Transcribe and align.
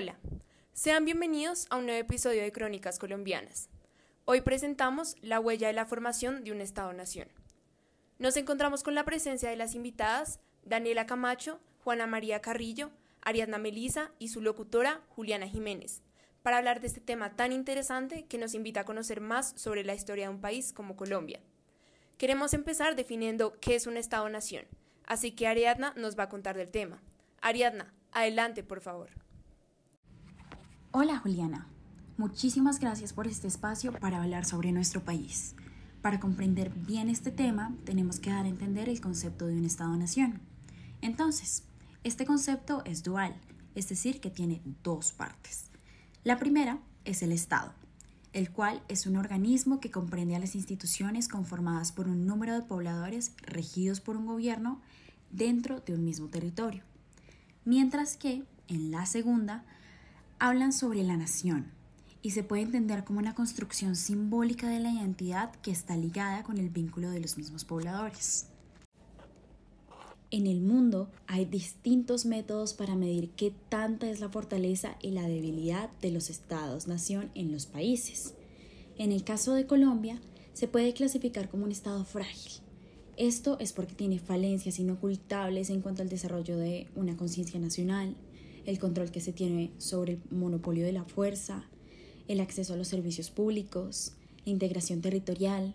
Hola, 0.00 0.16
sean 0.72 1.04
bienvenidos 1.04 1.66
a 1.68 1.76
un 1.76 1.84
nuevo 1.84 2.00
episodio 2.00 2.40
de 2.40 2.52
Crónicas 2.52 2.98
Colombianas. 2.98 3.68
Hoy 4.24 4.40
presentamos 4.40 5.14
la 5.20 5.40
huella 5.40 5.66
de 5.66 5.74
la 5.74 5.84
formación 5.84 6.42
de 6.42 6.52
un 6.52 6.62
Estado-Nación. 6.62 7.28
Nos 8.18 8.38
encontramos 8.38 8.82
con 8.82 8.94
la 8.94 9.04
presencia 9.04 9.50
de 9.50 9.56
las 9.56 9.74
invitadas 9.74 10.40
Daniela 10.64 11.04
Camacho, 11.04 11.60
Juana 11.84 12.06
María 12.06 12.40
Carrillo, 12.40 12.92
Ariadna 13.20 13.58
Melisa 13.58 14.10
y 14.18 14.28
su 14.28 14.40
locutora 14.40 15.02
Juliana 15.10 15.46
Jiménez, 15.46 16.00
para 16.42 16.56
hablar 16.56 16.80
de 16.80 16.86
este 16.86 17.02
tema 17.02 17.36
tan 17.36 17.52
interesante 17.52 18.24
que 18.24 18.38
nos 18.38 18.54
invita 18.54 18.80
a 18.80 18.86
conocer 18.86 19.20
más 19.20 19.52
sobre 19.54 19.84
la 19.84 19.92
historia 19.92 20.28
de 20.28 20.34
un 20.34 20.40
país 20.40 20.72
como 20.72 20.96
Colombia. 20.96 21.40
Queremos 22.16 22.54
empezar 22.54 22.96
definiendo 22.96 23.60
qué 23.60 23.74
es 23.74 23.86
un 23.86 23.98
Estado-Nación, 23.98 24.64
así 25.04 25.32
que 25.32 25.46
Ariadna 25.46 25.92
nos 25.94 26.18
va 26.18 26.22
a 26.22 26.28
contar 26.30 26.56
del 26.56 26.70
tema. 26.70 27.02
Ariadna, 27.42 27.92
adelante, 28.12 28.62
por 28.62 28.80
favor. 28.80 29.10
Hola 30.92 31.18
Juliana, 31.18 31.68
muchísimas 32.16 32.80
gracias 32.80 33.12
por 33.12 33.28
este 33.28 33.46
espacio 33.46 33.92
para 33.92 34.20
hablar 34.20 34.44
sobre 34.44 34.72
nuestro 34.72 35.04
país. 35.04 35.54
Para 36.02 36.18
comprender 36.18 36.70
bien 36.70 37.08
este 37.08 37.30
tema, 37.30 37.72
tenemos 37.84 38.18
que 38.18 38.30
dar 38.30 38.44
a 38.44 38.48
entender 38.48 38.88
el 38.88 39.00
concepto 39.00 39.46
de 39.46 39.56
un 39.56 39.64
Estado-nación. 39.64 40.40
Entonces, 41.00 41.62
este 42.02 42.26
concepto 42.26 42.82
es 42.84 43.04
dual, 43.04 43.36
es 43.76 43.88
decir, 43.88 44.20
que 44.20 44.30
tiene 44.30 44.62
dos 44.82 45.12
partes. 45.12 45.66
La 46.24 46.38
primera 46.38 46.80
es 47.04 47.22
el 47.22 47.30
Estado, 47.30 47.72
el 48.32 48.50
cual 48.50 48.82
es 48.88 49.06
un 49.06 49.16
organismo 49.16 49.78
que 49.78 49.92
comprende 49.92 50.34
a 50.34 50.40
las 50.40 50.56
instituciones 50.56 51.28
conformadas 51.28 51.92
por 51.92 52.08
un 52.08 52.26
número 52.26 52.52
de 52.52 52.62
pobladores 52.62 53.30
regidos 53.42 54.00
por 54.00 54.16
un 54.16 54.26
gobierno 54.26 54.80
dentro 55.30 55.78
de 55.78 55.94
un 55.94 56.04
mismo 56.04 56.26
territorio. 56.26 56.82
Mientras 57.64 58.16
que, 58.16 58.42
en 58.66 58.90
la 58.90 59.06
segunda, 59.06 59.64
hablan 60.40 60.72
sobre 60.72 61.04
la 61.04 61.18
nación 61.18 61.70
y 62.22 62.30
se 62.30 62.42
puede 62.42 62.62
entender 62.62 63.04
como 63.04 63.18
una 63.18 63.34
construcción 63.34 63.94
simbólica 63.94 64.68
de 64.68 64.80
la 64.80 64.90
identidad 64.90 65.52
que 65.56 65.70
está 65.70 65.96
ligada 65.96 66.42
con 66.42 66.56
el 66.56 66.70
vínculo 66.70 67.10
de 67.10 67.20
los 67.20 67.36
mismos 67.36 67.64
pobladores. 67.64 68.46
En 70.30 70.46
el 70.46 70.62
mundo 70.62 71.10
hay 71.26 71.44
distintos 71.44 72.24
métodos 72.24 72.72
para 72.72 72.94
medir 72.94 73.30
qué 73.30 73.52
tanta 73.68 74.08
es 74.08 74.20
la 74.20 74.30
fortaleza 74.30 74.96
y 75.02 75.10
la 75.10 75.28
debilidad 75.28 75.90
de 76.00 76.10
los 76.10 76.30
estados-nación 76.30 77.30
en 77.34 77.52
los 77.52 77.66
países. 77.66 78.34
En 78.96 79.12
el 79.12 79.24
caso 79.24 79.52
de 79.52 79.66
Colombia, 79.66 80.20
se 80.54 80.68
puede 80.68 80.94
clasificar 80.94 81.50
como 81.50 81.64
un 81.64 81.72
estado 81.72 82.04
frágil. 82.04 82.62
Esto 83.16 83.58
es 83.60 83.72
porque 83.74 83.94
tiene 83.94 84.18
falencias 84.18 84.78
inocultables 84.78 85.68
en 85.68 85.82
cuanto 85.82 86.00
al 86.00 86.08
desarrollo 86.08 86.56
de 86.56 86.86
una 86.94 87.16
conciencia 87.16 87.60
nacional, 87.60 88.16
el 88.66 88.78
control 88.78 89.10
que 89.10 89.20
se 89.20 89.32
tiene 89.32 89.72
sobre 89.78 90.14
el 90.14 90.20
monopolio 90.30 90.84
de 90.84 90.92
la 90.92 91.04
fuerza, 91.04 91.64
el 92.28 92.40
acceso 92.40 92.74
a 92.74 92.76
los 92.76 92.88
servicios 92.88 93.30
públicos, 93.30 94.12
la 94.44 94.52
integración 94.52 95.00
territorial 95.00 95.74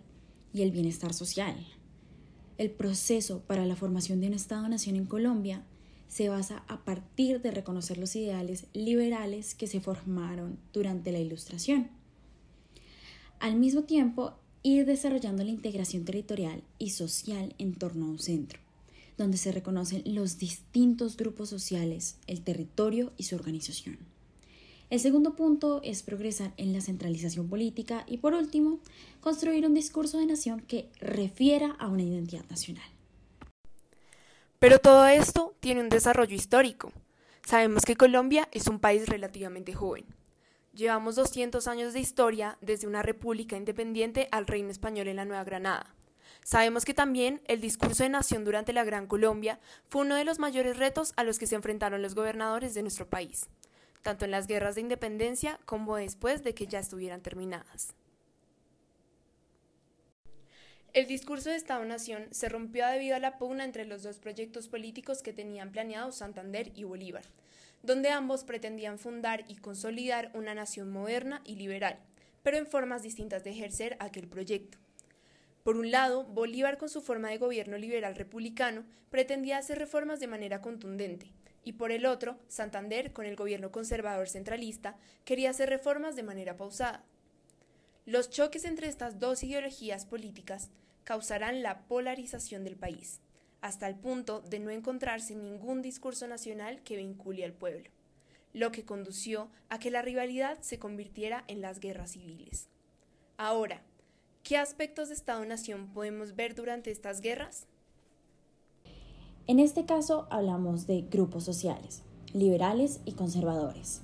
y 0.52 0.62
el 0.62 0.70
bienestar 0.70 1.12
social. 1.12 1.54
El 2.58 2.70
proceso 2.70 3.40
para 3.40 3.66
la 3.66 3.76
formación 3.76 4.20
de 4.20 4.28
un 4.28 4.34
Estado-nación 4.34 4.96
en 4.96 5.06
Colombia 5.06 5.64
se 6.08 6.28
basa 6.28 6.64
a 6.68 6.84
partir 6.84 7.42
de 7.42 7.50
reconocer 7.50 7.98
los 7.98 8.14
ideales 8.16 8.66
liberales 8.72 9.54
que 9.54 9.66
se 9.66 9.80
formaron 9.80 10.58
durante 10.72 11.12
la 11.12 11.18
Ilustración. 11.18 11.90
Al 13.38 13.56
mismo 13.56 13.82
tiempo, 13.82 14.34
ir 14.62 14.86
desarrollando 14.86 15.44
la 15.44 15.50
integración 15.50 16.04
territorial 16.04 16.62
y 16.78 16.90
social 16.90 17.54
en 17.58 17.74
torno 17.74 18.06
a 18.06 18.08
un 18.08 18.18
centro 18.18 18.65
donde 19.16 19.38
se 19.38 19.52
reconocen 19.52 20.02
los 20.04 20.38
distintos 20.38 21.16
grupos 21.16 21.48
sociales, 21.48 22.18
el 22.26 22.42
territorio 22.42 23.12
y 23.16 23.24
su 23.24 23.34
organización. 23.34 23.98
El 24.88 25.00
segundo 25.00 25.34
punto 25.34 25.80
es 25.82 26.04
progresar 26.04 26.52
en 26.56 26.72
la 26.72 26.80
centralización 26.80 27.48
política 27.48 28.04
y 28.06 28.18
por 28.18 28.34
último, 28.34 28.78
construir 29.20 29.66
un 29.66 29.74
discurso 29.74 30.18
de 30.18 30.26
nación 30.26 30.60
que 30.60 30.88
refiera 31.00 31.72
a 31.78 31.88
una 31.88 32.04
identidad 32.04 32.44
nacional. 32.48 32.88
Pero 34.60 34.78
todo 34.78 35.06
esto 35.08 35.56
tiene 35.58 35.80
un 35.80 35.88
desarrollo 35.88 36.36
histórico. 36.36 36.92
Sabemos 37.44 37.84
que 37.84 37.96
Colombia 37.96 38.48
es 38.52 38.68
un 38.68 38.78
país 38.78 39.08
relativamente 39.08 39.74
joven. 39.74 40.04
Llevamos 40.72 41.16
200 41.16 41.66
años 41.66 41.92
de 41.92 42.00
historia 42.00 42.56
desde 42.60 42.86
una 42.86 43.02
república 43.02 43.56
independiente 43.56 44.28
al 44.30 44.46
reino 44.46 44.70
español 44.70 45.08
en 45.08 45.16
la 45.16 45.24
Nueva 45.24 45.42
Granada. 45.42 45.95
Sabemos 46.42 46.84
que 46.84 46.94
también 46.94 47.42
el 47.46 47.60
discurso 47.60 48.02
de 48.02 48.08
nación 48.08 48.44
durante 48.44 48.72
la 48.72 48.84
Gran 48.84 49.06
Colombia 49.06 49.58
fue 49.88 50.02
uno 50.02 50.14
de 50.14 50.24
los 50.24 50.38
mayores 50.38 50.76
retos 50.76 51.12
a 51.16 51.24
los 51.24 51.38
que 51.38 51.46
se 51.46 51.56
enfrentaron 51.56 52.02
los 52.02 52.14
gobernadores 52.14 52.74
de 52.74 52.82
nuestro 52.82 53.08
país, 53.08 53.48
tanto 54.02 54.24
en 54.24 54.30
las 54.30 54.46
guerras 54.46 54.76
de 54.76 54.82
independencia 54.82 55.58
como 55.64 55.96
después 55.96 56.44
de 56.44 56.54
que 56.54 56.66
ya 56.66 56.78
estuvieran 56.78 57.20
terminadas. 57.20 57.94
El 60.96 61.06
discurso 61.06 61.50
de 61.50 61.56
Estado-Nación 61.56 62.28
se 62.30 62.48
rompió 62.48 62.86
debido 62.86 63.16
a 63.16 63.18
la 63.18 63.36
pugna 63.36 63.64
entre 63.64 63.84
los 63.84 64.02
dos 64.02 64.18
proyectos 64.18 64.68
políticos 64.68 65.22
que 65.22 65.34
tenían 65.34 65.70
planeados 65.70 66.16
Santander 66.16 66.72
y 66.74 66.84
Bolívar, 66.84 67.24
donde 67.82 68.08
ambos 68.08 68.44
pretendían 68.44 68.98
fundar 68.98 69.44
y 69.46 69.56
consolidar 69.56 70.30
una 70.32 70.54
nación 70.54 70.90
moderna 70.90 71.42
y 71.44 71.56
liberal, 71.56 71.98
pero 72.42 72.56
en 72.56 72.66
formas 72.66 73.02
distintas 73.02 73.44
de 73.44 73.50
ejercer 73.50 73.98
aquel 74.00 74.26
proyecto. 74.26 74.78
Por 75.66 75.76
un 75.78 75.90
lado, 75.90 76.22
Bolívar 76.22 76.78
con 76.78 76.88
su 76.88 77.00
forma 77.00 77.28
de 77.28 77.38
gobierno 77.38 77.76
liberal 77.76 78.14
republicano 78.14 78.84
pretendía 79.10 79.58
hacer 79.58 79.80
reformas 79.80 80.20
de 80.20 80.28
manera 80.28 80.60
contundente, 80.60 81.32
y 81.64 81.72
por 81.72 81.90
el 81.90 82.06
otro, 82.06 82.38
Santander, 82.46 83.12
con 83.12 83.26
el 83.26 83.34
gobierno 83.34 83.72
conservador 83.72 84.28
centralista, 84.28 84.96
quería 85.24 85.50
hacer 85.50 85.68
reformas 85.68 86.14
de 86.14 86.22
manera 86.22 86.56
pausada. 86.56 87.04
Los 88.04 88.30
choques 88.30 88.64
entre 88.64 88.86
estas 88.86 89.18
dos 89.18 89.42
ideologías 89.42 90.06
políticas 90.06 90.70
causarán 91.02 91.64
la 91.64 91.80
polarización 91.88 92.62
del 92.62 92.76
país, 92.76 93.20
hasta 93.60 93.88
el 93.88 93.96
punto 93.96 94.42
de 94.42 94.60
no 94.60 94.70
encontrarse 94.70 95.34
ningún 95.34 95.82
discurso 95.82 96.28
nacional 96.28 96.80
que 96.84 96.94
vincule 96.94 97.44
al 97.44 97.54
pueblo, 97.54 97.90
lo 98.52 98.70
que 98.70 98.84
condució 98.84 99.50
a 99.68 99.80
que 99.80 99.90
la 99.90 100.02
rivalidad 100.02 100.58
se 100.60 100.78
convirtiera 100.78 101.42
en 101.48 101.60
las 101.60 101.80
guerras 101.80 102.12
civiles. 102.12 102.68
Ahora, 103.36 103.82
¿Qué 104.46 104.56
aspectos 104.56 105.08
de 105.08 105.14
Estado-Nación 105.14 105.88
podemos 105.92 106.36
ver 106.36 106.54
durante 106.54 106.92
estas 106.92 107.20
guerras? 107.20 107.66
En 109.48 109.58
este 109.58 109.86
caso 109.86 110.28
hablamos 110.30 110.86
de 110.86 111.02
grupos 111.02 111.42
sociales, 111.42 112.04
liberales 112.32 113.00
y 113.04 113.14
conservadores. 113.14 114.02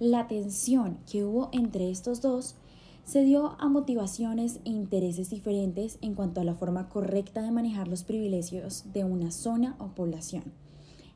La 0.00 0.26
tensión 0.26 0.98
que 1.08 1.22
hubo 1.22 1.50
entre 1.52 1.88
estos 1.88 2.20
dos 2.20 2.56
se 3.04 3.22
dio 3.22 3.54
a 3.60 3.68
motivaciones 3.68 4.58
e 4.64 4.70
intereses 4.70 5.30
diferentes 5.30 5.98
en 6.02 6.16
cuanto 6.16 6.40
a 6.40 6.44
la 6.44 6.56
forma 6.56 6.88
correcta 6.88 7.40
de 7.40 7.52
manejar 7.52 7.86
los 7.86 8.02
privilegios 8.02 8.92
de 8.92 9.04
una 9.04 9.30
zona 9.30 9.76
o 9.78 9.94
población, 9.94 10.52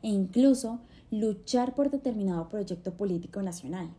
e 0.01 0.11
incluso 0.11 0.79
luchar 1.11 1.75
por 1.75 1.91
determinado 1.91 2.49
proyecto 2.49 2.97
político 2.97 3.43
nacional. 3.43 3.91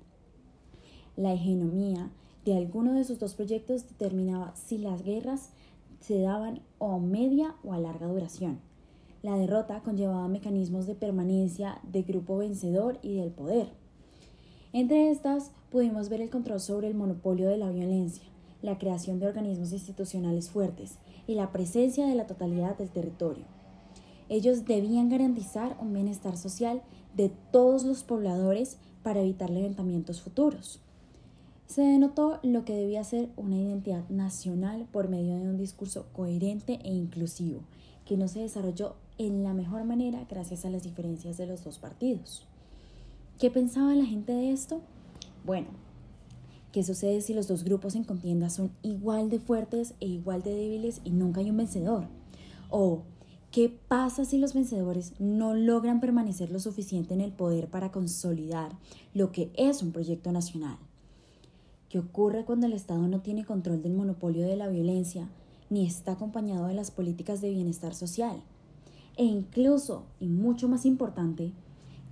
La 1.18 1.34
hegemonía 1.34 2.10
de 2.46 2.56
alguno 2.56 2.94
de 2.94 3.02
esos 3.02 3.18
dos 3.18 3.34
proyectos 3.34 3.90
determinaba 3.90 4.56
si 4.56 4.78
las 4.78 5.02
guerras 5.02 5.50
se 6.00 6.22
daban 6.22 6.62
o 6.78 6.92
a 6.92 7.00
media 7.00 7.56
o 7.64 7.74
a 7.74 7.80
larga 7.80 8.06
duración. 8.06 8.60
La 9.24 9.36
derrota 9.36 9.82
conllevaba 9.82 10.28
mecanismos 10.28 10.86
de 10.86 10.94
permanencia 10.94 11.80
de 11.92 12.04
grupo 12.04 12.38
vencedor 12.38 13.00
y 13.02 13.16
del 13.16 13.32
poder. 13.32 13.70
Entre 14.74 15.10
estas 15.10 15.50
pudimos 15.72 16.10
ver 16.10 16.22
el 16.22 16.30
control 16.30 16.60
sobre 16.60 16.88
el 16.88 16.94
monopolio 16.94 17.50
de 17.50 17.58
la 17.58 17.72
violencia, 17.72 18.26
la 18.62 18.78
creación 18.78 19.20
de 19.20 19.26
organismos 19.26 19.72
institucionales 19.72 20.52
fuertes 20.52 21.00
y 21.26 21.34
la 21.34 21.52
presencia 21.52 22.06
de 22.06 22.14
la 22.14 22.28
totalidad 22.28 22.78
del 22.78 22.92
territorio. 22.92 23.46
Ellos 24.30 24.66
debían 24.66 25.10
garantizar 25.10 25.76
un 25.82 25.94
bienestar 25.94 26.38
social 26.38 26.84
de 27.16 27.32
todos 27.52 27.84
los 27.84 28.04
pobladores 28.04 28.78
para 29.02 29.22
evitar 29.22 29.50
levantamientos 29.50 30.22
futuros 30.22 30.85
se 31.68 31.82
denotó 31.82 32.40
lo 32.44 32.64
que 32.64 32.76
debía 32.76 33.04
ser 33.04 33.30
una 33.36 33.58
identidad 33.58 34.08
nacional 34.10 34.88
por 34.92 35.10
medio 35.10 35.36
de 35.36 35.50
un 35.50 35.58
discurso 35.58 36.06
coherente 36.14 36.80
e 36.84 36.94
inclusivo, 36.94 37.62
que 38.06 38.18
no 38.18 38.28
se 38.28 38.42
desarrolló 38.42 38.96
en 39.18 39.44
la 39.44 39.54
mejor 39.54 39.84
manera 39.84 40.26
gracias 40.30 40.66
a 40.66 40.70
las 40.70 40.84
diferencias 40.84 41.38
de 41.38 41.48
los 41.48 41.64
dos 41.64 41.80
partidos. 41.80 42.46
¿Qué 43.40 43.50
pensaba 43.50 43.96
la 43.96 44.06
gente 44.06 44.32
de 44.32 44.52
esto? 44.52 44.82
Bueno, 45.44 45.68
¿qué 46.72 46.84
sucede 46.84 47.22
si 47.22 47.34
los 47.34 47.48
dos 47.48 47.64
grupos 47.64 47.96
en 47.96 48.04
contienda 48.04 48.50
son 48.50 48.72
igual 48.84 49.30
de 49.30 49.40
fuertes 49.40 49.96
e 50.00 50.06
igual 50.06 50.44
de 50.44 50.54
débiles 50.54 51.02
y 51.04 51.10
nunca 51.10 51.42
hay 51.42 51.50
un 51.50 51.58
vencedor? 51.58 52.08
¿O 52.70 53.02
qué 53.52 53.70
pasa 53.88 54.24
si 54.24 54.38
los 54.38 54.54
vencedores 54.54 55.14
no 55.20 55.56
logran 55.56 56.00
permanecer 56.00 56.52
lo 56.52 56.60
suficiente 56.60 57.14
en 57.14 57.22
el 57.22 57.32
poder 57.32 57.70
para 57.70 57.92
consolidar 57.92 58.78
lo 59.14 59.32
que 59.32 59.52
es 59.56 59.82
un 59.82 59.92
proyecto 59.92 60.32
nacional? 60.32 60.78
¿Qué 61.96 62.00
ocurre 62.00 62.44
cuando 62.44 62.68
el 62.68 62.74
Estado 62.74 63.08
no 63.08 63.22
tiene 63.22 63.46
control 63.46 63.82
del 63.82 63.94
monopolio 63.94 64.46
de 64.46 64.58
la 64.58 64.68
violencia 64.68 65.30
ni 65.70 65.86
está 65.86 66.12
acompañado 66.12 66.68
de 66.68 66.74
las 66.74 66.92
políticas 66.92 67.40
de 67.40 67.52
bienestar 67.52 67.96
social? 67.96 68.42
E 69.16 69.24
incluso, 69.24 70.04
y 70.20 70.28
mucho 70.28 70.68
más 70.68 70.86
importante, 70.86 71.54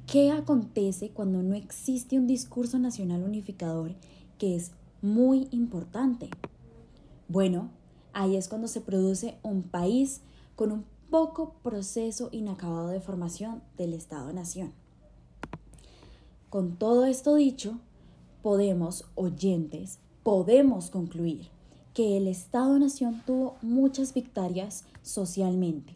¿Qué 0.07 0.31
acontece 0.31 1.09
cuando 1.09 1.43
no 1.43 1.53
existe 1.53 2.17
un 2.17 2.27
discurso 2.27 2.79
nacional 2.79 3.23
unificador 3.23 3.93
que 4.37 4.55
es 4.55 4.71
muy 5.01 5.49
importante? 5.51 6.29
Bueno, 7.27 7.69
ahí 8.13 8.37
es 8.37 8.47
cuando 8.47 8.69
se 8.69 8.79
produce 8.79 9.37
un 9.43 9.63
país 9.63 10.21
con 10.55 10.71
un 10.71 10.85
poco 11.09 11.55
proceso 11.61 12.29
inacabado 12.31 12.87
de 12.87 13.01
formación 13.01 13.61
del 13.75 13.93
Estado-Nación. 13.93 14.71
Con 16.49 16.77
todo 16.77 17.03
esto 17.03 17.35
dicho, 17.35 17.81
podemos, 18.43 19.05
oyentes, 19.15 19.99
podemos 20.21 20.91
concluir 20.91 21.47
que 21.93 22.17
el 22.17 22.27
Estado-Nación 22.27 23.23
tuvo 23.25 23.55
muchas 23.61 24.13
victorias 24.13 24.83
socialmente, 25.01 25.95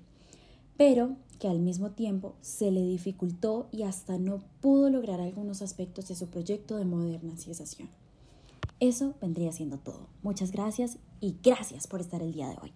pero 0.78 1.18
que 1.40 1.48
al 1.48 1.60
mismo 1.60 1.92
tiempo 1.92 2.36
se 2.42 2.72
le 2.72 2.82
dificultó 2.82 3.68
y 3.72 3.84
hasta 3.84 4.18
no 4.18 4.42
pudo 4.62 4.90
lograr 4.90 5.20
algunos 5.20 5.62
aspectos 5.62 6.08
de 6.08 6.16
su 6.16 6.30
proyecto 6.30 6.78
de 6.78 6.86
modernización. 6.86 7.90
Eso 8.80 9.16
vendría 9.22 9.52
siendo 9.52 9.78
todo. 9.78 10.08
Muchas 10.24 10.52
gracias 10.52 10.98
y 11.20 11.36
gracias 11.44 11.86
por 11.88 12.00
estar 12.00 12.22
el 12.22 12.32
día 12.32 12.50
de 12.50 12.58
hoy. 12.62 12.74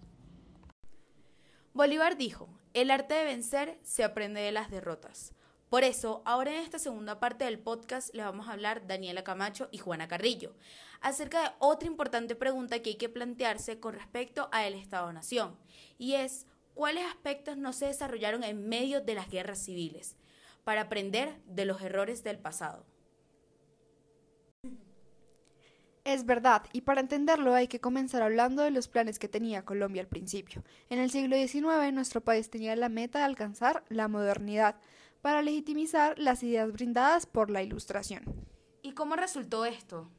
Bolívar 1.74 2.18
dijo, 2.18 2.48
el 2.74 2.90
arte 2.90 3.14
de 3.14 3.24
vencer 3.24 3.78
se 3.82 4.04
aprende 4.04 4.40
de 4.40 4.52
las 4.52 4.70
derrotas. 4.70 5.32
Por 5.72 5.84
eso, 5.84 6.20
ahora 6.26 6.50
en 6.50 6.60
esta 6.60 6.78
segunda 6.78 7.18
parte 7.18 7.46
del 7.46 7.58
podcast 7.58 8.14
le 8.14 8.22
vamos 8.22 8.46
a 8.46 8.52
hablar 8.52 8.86
Daniela 8.86 9.24
Camacho 9.24 9.70
y 9.72 9.78
Juana 9.78 10.06
Carrillo 10.06 10.54
acerca 11.00 11.40
de 11.40 11.48
otra 11.60 11.88
importante 11.88 12.34
pregunta 12.34 12.82
que 12.82 12.90
hay 12.90 12.96
que 12.96 13.08
plantearse 13.08 13.80
con 13.80 13.94
respecto 13.94 14.50
a 14.52 14.66
el 14.66 14.74
Estado-Nación, 14.74 15.56
y 15.96 16.12
es 16.12 16.46
cuáles 16.74 17.06
aspectos 17.06 17.56
no 17.56 17.72
se 17.72 17.86
desarrollaron 17.86 18.44
en 18.44 18.68
medio 18.68 19.00
de 19.00 19.14
las 19.14 19.30
guerras 19.30 19.64
civiles, 19.64 20.18
para 20.62 20.82
aprender 20.82 21.40
de 21.46 21.64
los 21.64 21.80
errores 21.80 22.22
del 22.22 22.38
pasado. 22.38 22.84
Es 26.04 26.26
verdad, 26.26 26.64
y 26.74 26.82
para 26.82 27.00
entenderlo 27.00 27.54
hay 27.54 27.66
que 27.66 27.80
comenzar 27.80 28.20
hablando 28.20 28.62
de 28.62 28.72
los 28.72 28.88
planes 28.88 29.18
que 29.18 29.28
tenía 29.28 29.64
Colombia 29.64 30.02
al 30.02 30.08
principio. 30.08 30.62
En 30.90 30.98
el 30.98 31.10
siglo 31.10 31.34
XIX 31.34 31.94
nuestro 31.94 32.20
país 32.20 32.50
tenía 32.50 32.76
la 32.76 32.90
meta 32.90 33.20
de 33.20 33.24
alcanzar 33.24 33.84
la 33.88 34.08
modernidad 34.08 34.76
para 35.22 35.40
legitimizar 35.40 36.18
las 36.18 36.42
ideas 36.42 36.70
brindadas 36.72 37.26
por 37.26 37.48
la 37.50 37.62
Ilustración. 37.62 38.24
¿Y 38.82 38.92
cómo 38.92 39.14
resultó 39.14 39.64
esto? 39.64 40.10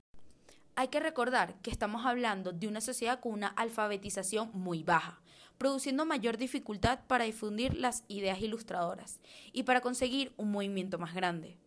Hay 0.75 0.87
que 0.87 1.01
recordar 1.01 1.61
que 1.61 1.69
estamos 1.69 2.05
hablando 2.05 2.53
de 2.53 2.67
una 2.67 2.81
sociedad 2.81 3.19
con 3.19 3.33
una 3.33 3.49
alfabetización 3.49 4.49
muy 4.53 4.81
baja, 4.81 5.21
produciendo 5.57 6.05
mayor 6.05 6.37
dificultad 6.37 7.01
para 7.05 7.25
difundir 7.25 7.77
las 7.77 8.05
ideas 8.07 8.39
ilustradoras 8.41 9.19
y 9.51 9.63
para 9.63 9.81
conseguir 9.81 10.33
un 10.37 10.51
movimiento 10.51 10.97
más 10.97 11.13
grande. 11.13 11.57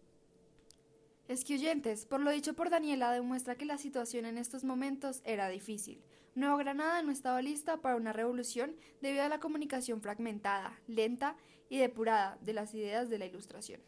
Es 1.29 1.45
que 1.45 1.55
oyentes, 1.55 2.07
por 2.07 2.21
lo 2.21 2.31
dicho 2.31 2.55
por 2.55 2.71
Daniela, 2.71 3.13
demuestra 3.13 3.57
que 3.57 3.67
la 3.67 3.79
situación 3.79 4.25
en 4.25 4.39
estos 4.39 4.65
momentos 4.65 5.21
era 5.25 5.49
difícil. 5.49 6.03
Nueva 6.37 6.59
Granada 6.59 7.03
no 7.03 7.11
estaba 7.11 7.41
lista 7.41 7.79
para 7.79 7.97
una 7.97 8.13
revolución 8.13 8.77
debido 9.01 9.25
a 9.25 9.29
la 9.31 9.41
comunicación 9.41 10.03
fragmentada, 10.03 10.79
lenta 10.87 11.35
y 11.71 11.79
depurada 11.79 12.37
de 12.43 12.53
las 12.53 12.75
ideas 12.75 13.09
de 13.09 13.19
la 13.19 13.25
Ilustración. 13.25 13.81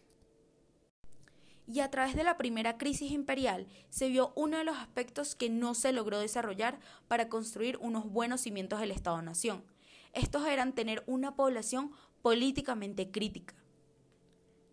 Y 1.66 1.80
a 1.80 1.90
través 1.90 2.16
de 2.16 2.24
la 2.24 2.38
primera 2.38 2.78
crisis 2.78 3.12
imperial 3.12 3.66
se 3.90 4.08
vio 4.08 4.32
uno 4.34 4.56
de 4.56 4.64
los 4.64 4.78
aspectos 4.78 5.34
que 5.34 5.50
no 5.50 5.74
se 5.74 5.92
logró 5.92 6.18
desarrollar 6.18 6.80
para 7.06 7.28
construir 7.28 7.76
unos 7.82 8.10
buenos 8.10 8.40
cimientos 8.40 8.80
del 8.80 8.92
Estado-Nación. 8.92 9.62
Estos 10.14 10.46
eran 10.46 10.74
tener 10.74 11.04
una 11.06 11.36
población 11.36 11.92
políticamente 12.22 13.10
crítica 13.10 13.54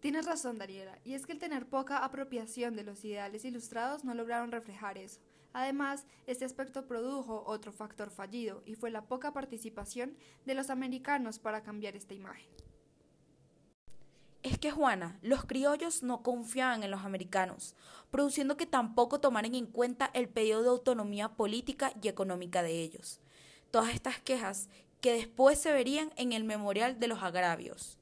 Tienes 0.06 0.28
razón, 0.28 0.60
Daniela, 0.60 1.00
y 1.04 1.16
es 1.16 1.26
que 1.26 1.32
el 1.32 1.40
tener 1.40 1.66
poca 1.66 2.06
apropiación 2.06 2.76
de 2.76 2.84
los 2.84 3.04
ideales 3.04 3.44
ilustrados 3.44 4.04
no 4.04 4.14
lograron 4.14 4.52
reflejar 4.52 5.00
eso. 5.00 5.20
Además, 5.56 6.06
este 6.28 6.44
aspecto 6.44 6.86
produjo 6.86 7.46
otro 7.48 7.72
factor 7.72 8.10
fallido, 8.10 8.62
y 8.66 8.76
fue 8.76 8.92
la 8.92 9.06
poca 9.06 9.32
participación 9.32 10.18
de 10.46 10.54
los 10.54 10.70
americanos 10.70 11.40
para 11.40 11.64
cambiar 11.64 11.96
esta 11.96 12.14
imagen. 12.14 12.50
Es 14.44 14.60
que, 14.60 14.70
Juana, 14.70 15.18
los 15.22 15.46
criollos 15.46 16.04
no 16.04 16.24
confiaban 16.24 16.84
en 16.84 16.92
los 16.92 17.06
americanos, 17.06 17.74
produciendo 18.12 18.58
que 18.58 18.66
tampoco 18.66 19.22
tomaran 19.22 19.56
en 19.56 19.66
cuenta 19.66 20.12
el 20.14 20.28
pedido 20.28 20.62
de 20.62 20.68
autonomía 20.68 21.30
política 21.38 21.94
y 22.04 22.10
económica 22.10 22.62
de 22.62 22.82
ellos. 22.82 23.22
Todas 23.72 23.94
estas 23.94 24.20
quejas 24.20 24.70
que 25.00 25.14
después 25.14 25.58
se 25.58 25.72
verían 25.72 26.12
en 26.18 26.34
el 26.34 26.44
Memorial 26.44 27.00
de 27.00 27.08
los 27.08 27.24
Agravios. 27.24 27.98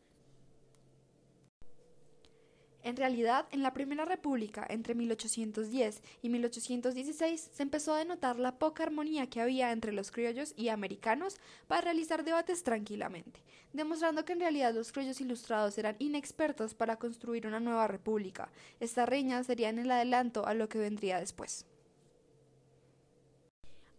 En 2.84 2.98
realidad, 2.98 3.48
en 3.52 3.64
la 3.64 3.74
Primera 3.74 4.04
República, 4.04 4.68
entre 4.70 4.94
1810 4.94 6.02
y 6.22 6.28
1816, 6.28 7.50
se 7.54 7.64
empezó 7.64 7.94
a 7.94 8.00
denotar 8.00 8.38
la 8.38 8.60
poca 8.60 8.84
armonía 8.84 9.28
que 9.28 9.40
había 9.40 9.72
entre 9.72 9.94
los 9.94 10.12
criollos 10.12 10.54
y 10.58 10.68
americanos 10.68 11.38
para 11.68 11.80
realizar 11.80 12.26
debates 12.26 12.64
tranquilamente, 12.64 13.42
demostrando 13.72 14.26
que 14.26 14.34
en 14.34 14.42
realidad 14.42 14.74
los 14.74 14.92
criollos 14.92 15.22
ilustrados 15.22 15.78
eran 15.78 15.96
inexpertos 16.00 16.74
para 16.74 16.98
construir 16.98 17.48
una 17.48 17.62
nueva 17.62 17.88
república. 17.88 18.50
Esta 18.82 19.06
reña 19.06 19.42
sería 19.46 19.70
en 19.70 19.80
el 19.80 19.90
adelanto 19.90 20.46
a 20.46 20.54
lo 20.54 20.68
que 20.68 20.80
vendría 20.80 21.22
después. 21.22 21.66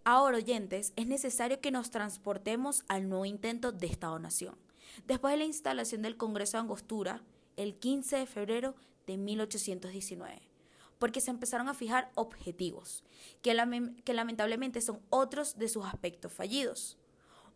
Ahora, 0.05 0.37
oyentes, 0.37 0.93
es 0.97 1.07
necesario 1.07 1.63
que 1.63 1.71
nos 1.71 1.91
transportemos 1.91 2.85
al 2.89 3.09
nuevo 3.09 3.25
intento 3.25 3.73
de 3.73 3.87
Estado-Nación. 3.87 4.55
Después 5.07 5.33
de 5.33 5.39
la 5.39 5.45
instalación 5.45 6.03
del 6.03 6.19
Congreso 6.19 6.59
de 6.59 6.61
Angostura, 6.61 7.23
el 7.57 7.77
15 7.77 8.17
de 8.17 8.27
febrero 8.27 8.75
de 9.07 9.17
1819, 9.17 10.43
porque 10.99 11.21
se 11.21 11.31
empezaron 11.31 11.69
a 11.69 11.75
fijar 11.75 12.11
objetivos, 12.15 13.05
que, 13.43 13.55
lamentablemente 13.55 14.81
son 14.81 15.01
otros 15.11 15.59
de 15.59 15.69
sus 15.69 15.85
aspectos 15.85 16.33
fallidos. 16.33 16.99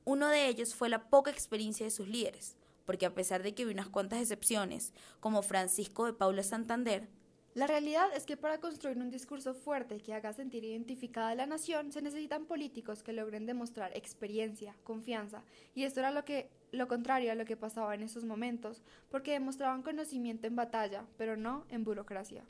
Uno 0.04 0.28
de 0.28 0.48
ellos 0.48 0.74
fue 0.74 0.88
la 0.88 1.08
poca 1.08 1.30
experiencia 1.30 1.84
de 1.84 1.90
sus 1.90 2.08
líderes, 2.08 2.56
porque 2.86 3.06
a 3.06 3.14
pesar 3.14 3.42
de 3.42 3.54
que 3.54 3.64
hubo 3.64 3.72
unas 3.72 3.88
cuantas 3.88 4.20
excepciones, 4.20 4.92
como 5.20 5.42
Francisco 5.42 6.06
de 6.06 6.14
Paula 6.14 6.42
Santander, 6.42 7.08
la 7.58 7.66
realidad 7.66 8.08
es 8.14 8.24
que 8.24 8.36
para 8.36 8.60
construir 8.60 8.98
un 8.98 9.10
discurso 9.10 9.52
fuerte 9.52 9.98
que 9.98 10.14
haga 10.14 10.32
sentir 10.32 10.62
identificada 10.62 11.30
a 11.30 11.34
la 11.34 11.44
nación 11.44 11.90
se 11.90 12.00
necesitan 12.00 12.46
políticos 12.46 13.02
que 13.02 13.12
logren 13.12 13.46
demostrar 13.46 13.90
experiencia, 13.96 14.76
confianza, 14.84 15.42
y 15.74 15.82
esto 15.82 15.98
era 15.98 16.12
lo 16.12 16.22
lo 16.70 16.86
contrario 16.86 17.32
a 17.32 17.34
lo 17.34 17.44
que 17.44 17.56
pasaba 17.56 17.96
en 17.96 18.04
esos 18.04 18.24
momentos, 18.24 18.84
porque 19.10 19.32
demostraban 19.32 19.82
conocimiento 19.82 20.46
en 20.46 20.54
batalla, 20.54 21.04
pero 21.16 21.36
no 21.36 21.66
en 21.68 21.82
burocracia. 21.82 22.44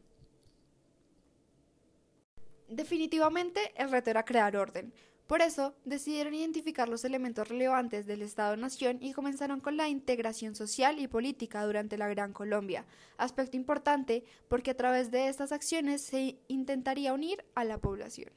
Definitivamente 2.68 3.72
el 3.76 3.90
reto 3.90 4.10
era 4.10 4.26
crear 4.26 4.58
orden, 4.58 4.92
por 5.28 5.42
eso, 5.42 5.74
decidieron 5.84 6.32
identificar 6.32 6.88
los 6.88 7.04
elementos 7.04 7.46
relevantes 7.46 8.06
del 8.06 8.22
Estado-Nación 8.22 8.96
y 9.02 9.12
comenzaron 9.12 9.60
con 9.60 9.76
la 9.76 9.86
integración 9.86 10.54
social 10.54 10.98
y 10.98 11.06
política 11.06 11.66
durante 11.66 11.98
la 11.98 12.08
Gran 12.08 12.32
Colombia, 12.32 12.86
aspecto 13.18 13.58
importante 13.58 14.24
porque 14.48 14.70
a 14.70 14.76
través 14.76 15.10
de 15.10 15.28
estas 15.28 15.52
acciones 15.52 16.00
se 16.00 16.38
intentaría 16.48 17.12
unir 17.12 17.44
a 17.54 17.64
la 17.64 17.76
población. 17.76 18.32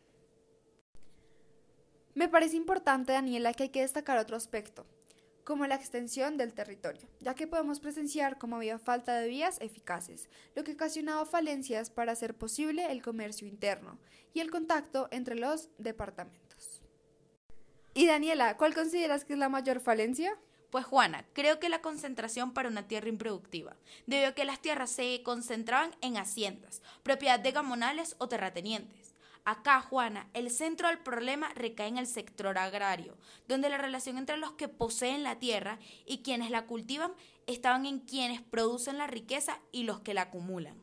Me 2.14 2.28
parece 2.28 2.58
importante, 2.58 3.14
Daniela, 3.14 3.54
que 3.54 3.64
hay 3.64 3.70
que 3.70 3.80
destacar 3.84 4.18
otro 4.18 4.36
aspecto, 4.36 4.86
como 5.46 5.66
la 5.68 5.76
extensión 5.76 6.36
del 6.36 6.54
territorio, 6.54 7.08
ya 7.22 7.36
que 7.36 7.48
podemos 7.48 7.80
presenciar 7.80 8.38
cómo 8.38 8.58
había 8.58 8.80
falta 8.80 9.18
de 9.18 9.30
vías 9.30 9.62
eficaces, 9.62 10.30
lo 10.56 10.66
que 10.66 10.74
ocasionaba 10.74 11.26
falencias 11.26 11.90
para 11.90 12.12
hacer 12.12 12.36
posible 12.36 12.92
el 12.92 13.02
comercio 13.02 13.48
interno 13.48 13.98
y 14.34 14.42
el 14.42 14.52
contacto 14.52 15.08
entre 15.12 15.36
los 15.36 15.70
departamentos. 15.78 16.51
Y 17.94 18.08
Daniela, 18.08 18.58
¿cuál 18.58 18.74
consideras 18.74 19.26
que 19.26 19.34
es 19.34 19.40
la 19.40 19.50
mayor 19.50 19.82
falencia? 19.82 20.38
Pues 20.70 20.86
Juana, 20.86 21.26
creo 21.34 21.60
que 21.60 21.68
la 21.68 21.82
concentración 21.82 22.54
para 22.54 22.70
una 22.70 22.88
tierra 22.88 23.10
improductiva, 23.10 23.76
debido 24.08 24.30
a 24.30 24.34
que 24.34 24.46
las 24.46 24.62
tierras 24.62 24.90
se 24.90 25.22
concentraban 25.24 25.94
en 26.00 26.16
haciendas, 26.16 26.82
propiedad 27.04 27.40
de 27.40 27.52
gamonales 27.52 28.16
o 28.20 28.30
terratenientes. 28.30 29.14
Acá, 29.44 29.82
Juana, 29.82 30.30
el 30.34 30.50
centro 30.50 30.88
del 30.88 31.00
problema 31.00 31.52
recae 31.56 31.88
en 31.88 31.98
el 31.98 32.08
sector 32.08 32.58
agrario, 32.58 33.18
donde 33.50 33.70
la 33.70 33.78
relación 33.78 34.18
entre 34.18 34.38
los 34.38 34.54
que 34.54 34.70
poseen 34.70 35.24
la 35.24 35.40
tierra 35.40 35.80
y 36.06 36.20
quienes 36.20 36.52
la 36.52 36.68
cultivan 36.68 37.12
estaban 37.48 37.86
en 37.86 38.00
quienes 38.00 38.42
producen 38.42 38.98
la 38.98 39.08
riqueza 39.08 39.60
y 39.74 39.84
los 39.84 40.00
que 40.00 40.14
la 40.14 40.24
acumulan. 40.24 40.78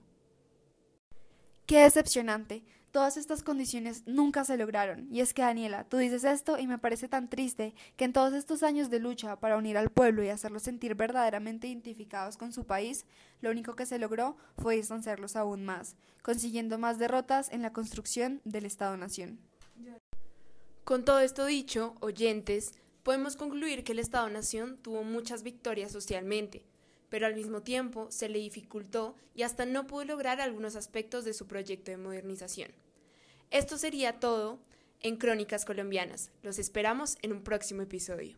Qué 1.64 1.78
decepcionante. 1.78 2.64
Todas 2.90 3.16
estas 3.16 3.42
condiciones 3.42 4.02
nunca 4.06 4.44
se 4.44 4.56
lograron. 4.56 5.08
Y 5.12 5.20
es 5.20 5.34
que, 5.34 5.42
Daniela, 5.42 5.84
tú 5.84 5.98
dices 5.98 6.24
esto 6.24 6.58
y 6.58 6.66
me 6.66 6.78
parece 6.78 7.08
tan 7.08 7.28
triste 7.28 7.74
que 7.96 8.04
en 8.04 8.12
todos 8.12 8.32
estos 8.32 8.62
años 8.62 8.88
de 8.88 8.98
lucha 8.98 9.36
para 9.36 9.58
unir 9.58 9.76
al 9.76 9.90
pueblo 9.90 10.22
y 10.22 10.30
hacerlos 10.30 10.62
sentir 10.62 10.94
verdaderamente 10.94 11.68
identificados 11.68 12.36
con 12.36 12.52
su 12.52 12.64
país, 12.64 13.04
lo 13.40 13.50
único 13.50 13.76
que 13.76 13.86
se 13.86 13.98
logró 13.98 14.36
fue 14.56 14.76
distanciarlos 14.76 15.36
aún 15.36 15.64
más, 15.64 15.96
consiguiendo 16.22 16.78
más 16.78 16.98
derrotas 16.98 17.50
en 17.52 17.62
la 17.62 17.72
construcción 17.72 18.40
del 18.44 18.64
Estado-Nación. 18.64 19.38
Con 20.84 21.04
todo 21.04 21.20
esto 21.20 21.44
dicho, 21.44 21.94
oyentes, 22.00 22.72
podemos 23.02 23.36
concluir 23.36 23.84
que 23.84 23.92
el 23.92 23.98
Estado-Nación 23.98 24.78
tuvo 24.78 25.04
muchas 25.04 25.42
victorias 25.42 25.92
socialmente, 25.92 26.64
pero 27.08 27.26
al 27.26 27.34
mismo 27.34 27.62
tiempo 27.62 28.10
se 28.10 28.28
le 28.28 28.38
dificultó 28.38 29.16
y 29.34 29.42
hasta 29.42 29.66
no 29.66 29.86
pudo 29.86 30.04
lograr 30.04 30.40
algunos 30.40 30.76
aspectos 30.76 31.24
de 31.24 31.34
su 31.34 31.46
proyecto 31.46 31.90
de 31.90 31.96
modernización. 31.96 32.72
Esto 33.50 33.78
sería 33.78 34.20
todo 34.20 34.58
en 35.00 35.16
Crónicas 35.16 35.64
Colombianas. 35.64 36.30
Los 36.42 36.58
esperamos 36.58 37.16
en 37.22 37.32
un 37.32 37.42
próximo 37.42 37.82
episodio. 37.82 38.36